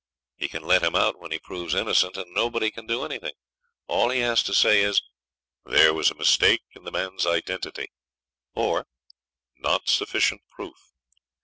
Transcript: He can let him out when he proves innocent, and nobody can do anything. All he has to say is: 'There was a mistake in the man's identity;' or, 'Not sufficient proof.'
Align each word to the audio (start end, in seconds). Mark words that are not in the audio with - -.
He 0.35 0.47
can 0.47 0.63
let 0.63 0.81
him 0.81 0.95
out 0.95 1.19
when 1.21 1.31
he 1.31 1.37
proves 1.37 1.75
innocent, 1.75 2.17
and 2.17 2.33
nobody 2.33 2.71
can 2.71 2.87
do 2.87 3.05
anything. 3.05 3.33
All 3.85 4.09
he 4.09 4.21
has 4.21 4.41
to 4.41 4.51
say 4.51 4.81
is: 4.81 4.99
'There 5.63 5.93
was 5.93 6.09
a 6.09 6.15
mistake 6.15 6.63
in 6.71 6.85
the 6.85 6.91
man's 6.91 7.27
identity;' 7.27 7.91
or, 8.55 8.87
'Not 9.59 9.87
sufficient 9.89 10.41
proof.' 10.49 10.91